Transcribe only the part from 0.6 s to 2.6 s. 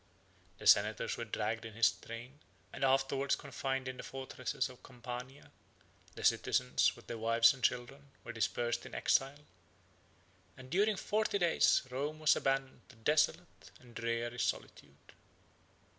senators were dragged in his train,